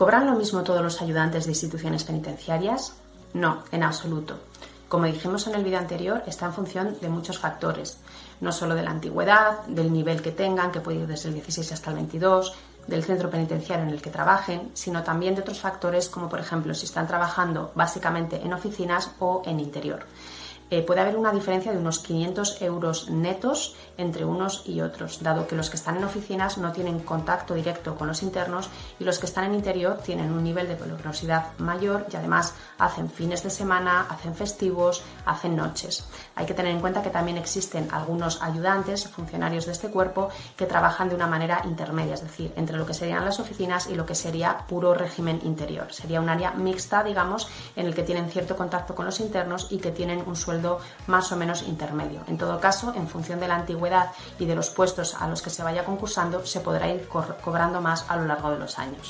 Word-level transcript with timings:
¿Cobran 0.00 0.24
lo 0.24 0.32
mismo 0.32 0.62
todos 0.62 0.80
los 0.80 1.02
ayudantes 1.02 1.44
de 1.44 1.50
instituciones 1.50 2.04
penitenciarias? 2.04 2.94
No, 3.34 3.64
en 3.70 3.82
absoluto. 3.82 4.38
Como 4.88 5.04
dijimos 5.04 5.46
en 5.46 5.56
el 5.56 5.62
vídeo 5.62 5.78
anterior, 5.78 6.22
está 6.26 6.46
en 6.46 6.54
función 6.54 6.96
de 7.02 7.10
muchos 7.10 7.38
factores, 7.38 7.98
no 8.40 8.50
solo 8.50 8.74
de 8.74 8.82
la 8.82 8.92
antigüedad, 8.92 9.62
del 9.66 9.92
nivel 9.92 10.22
que 10.22 10.32
tengan, 10.32 10.72
que 10.72 10.80
puede 10.80 11.00
ir 11.00 11.06
desde 11.06 11.28
el 11.28 11.34
16 11.34 11.72
hasta 11.72 11.90
el 11.90 11.96
22, 11.96 12.54
del 12.86 13.04
centro 13.04 13.28
penitenciario 13.28 13.84
en 13.84 13.90
el 13.90 14.00
que 14.00 14.08
trabajen, 14.08 14.70
sino 14.72 15.02
también 15.02 15.34
de 15.34 15.42
otros 15.42 15.60
factores 15.60 16.08
como 16.08 16.30
por 16.30 16.40
ejemplo 16.40 16.72
si 16.72 16.86
están 16.86 17.06
trabajando 17.06 17.70
básicamente 17.74 18.40
en 18.42 18.54
oficinas 18.54 19.10
o 19.18 19.42
en 19.44 19.60
interior. 19.60 20.06
Eh, 20.70 20.82
puede 20.82 21.00
haber 21.00 21.16
una 21.16 21.32
diferencia 21.32 21.72
de 21.72 21.78
unos 21.78 21.98
500 21.98 22.62
euros 22.62 23.10
netos 23.10 23.74
entre 23.96 24.24
unos 24.24 24.62
y 24.66 24.80
otros, 24.80 25.20
dado 25.20 25.48
que 25.48 25.56
los 25.56 25.68
que 25.68 25.76
están 25.76 25.96
en 25.96 26.04
oficinas 26.04 26.58
no 26.58 26.70
tienen 26.70 27.00
contacto 27.00 27.54
directo 27.54 27.96
con 27.96 28.06
los 28.06 28.22
internos 28.22 28.70
y 28.98 29.04
los 29.04 29.18
que 29.18 29.26
están 29.26 29.44
en 29.44 29.54
interior 29.54 29.98
tienen 29.98 30.32
un 30.32 30.44
nivel 30.44 30.68
de 30.68 30.76
peligrosidad 30.76 31.58
mayor 31.58 32.06
y 32.12 32.16
además 32.16 32.54
hacen 32.78 33.10
fines 33.10 33.42
de 33.42 33.50
semana, 33.50 34.06
hacen 34.08 34.34
festivos, 34.34 35.02
hacen 35.26 35.56
noches. 35.56 36.06
Hay 36.36 36.46
que 36.46 36.54
tener 36.54 36.72
en 36.72 36.80
cuenta 36.80 37.02
que 37.02 37.10
también 37.10 37.36
existen 37.36 37.88
algunos 37.90 38.40
ayudantes, 38.40 39.08
funcionarios 39.08 39.66
de 39.66 39.72
este 39.72 39.90
cuerpo, 39.90 40.28
que 40.56 40.66
trabajan 40.66 41.08
de 41.08 41.16
una 41.16 41.26
manera 41.26 41.62
intermedia, 41.64 42.14
es 42.14 42.22
decir, 42.22 42.52
entre 42.56 42.76
lo 42.76 42.86
que 42.86 42.94
serían 42.94 43.24
las 43.24 43.40
oficinas 43.40 43.88
y 43.88 43.96
lo 43.96 44.06
que 44.06 44.14
sería 44.14 44.58
puro 44.68 44.94
régimen 44.94 45.40
interior. 45.44 45.92
Sería 45.92 46.20
un 46.20 46.28
área 46.28 46.52
mixta, 46.52 47.02
digamos, 47.02 47.48
en 47.74 47.86
el 47.86 47.94
que 47.94 48.04
tienen 48.04 48.30
cierto 48.30 48.56
contacto 48.56 48.94
con 48.94 49.04
los 49.04 49.18
internos 49.18 49.66
y 49.70 49.78
que 49.78 49.90
tienen 49.90 50.22
un 50.26 50.36
sueldo 50.36 50.59
más 51.06 51.32
o 51.32 51.36
menos 51.36 51.62
intermedio. 51.62 52.20
En 52.26 52.38
todo 52.38 52.60
caso, 52.60 52.92
en 52.94 53.08
función 53.08 53.40
de 53.40 53.48
la 53.48 53.56
antigüedad 53.56 54.12
y 54.38 54.46
de 54.46 54.54
los 54.54 54.70
puestos 54.70 55.14
a 55.14 55.28
los 55.28 55.42
que 55.42 55.50
se 55.50 55.62
vaya 55.62 55.84
concursando, 55.84 56.44
se 56.46 56.60
podrá 56.60 56.88
ir 56.88 57.08
cobrando 57.08 57.80
más 57.80 58.04
a 58.08 58.16
lo 58.16 58.24
largo 58.26 58.50
de 58.50 58.58
los 58.58 58.78
años. 58.78 59.08